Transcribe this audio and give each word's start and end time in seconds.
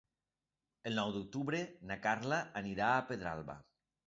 El 0.91 0.97
nou 0.99 1.11
d'octubre 1.17 1.59
na 1.91 1.99
Carla 2.07 2.41
anirà 2.63 2.89
a 2.97 3.05
Pedralba. 3.13 3.59